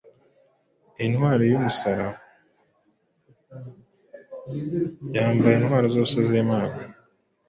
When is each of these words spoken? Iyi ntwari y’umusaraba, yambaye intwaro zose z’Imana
Iyi 0.97 1.09
ntwari 1.13 1.43
y’umusaraba, 1.51 2.13
yambaye 5.15 5.55
intwaro 5.57 5.87
zose 5.95 6.17
z’Imana 6.29 6.77